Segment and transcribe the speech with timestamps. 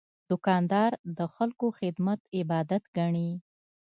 [0.29, 3.29] دوکاندار د خلکو خدمت عبادت ګڼي.